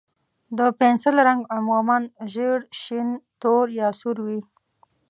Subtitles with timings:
[0.57, 1.97] د پنسل رنګ عموماً
[2.31, 3.09] ژېړ، شین،
[3.41, 4.39] تور، یا سور وي.